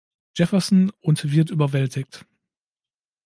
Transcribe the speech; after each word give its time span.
Jefferson 0.35 0.89
und 1.01 1.31
wird 1.31 1.51
überwältigt. 1.51 2.25